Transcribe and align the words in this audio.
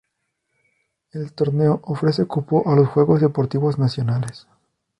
El 1.11 1.31
torneo 1.33 1.79
ofrece 1.83 2.25
cupo 2.25 2.67
a 2.67 2.75
los 2.75 2.89
Juegos 2.89 3.21
Deportivos 3.21 3.77
Nacionales. 3.77 4.47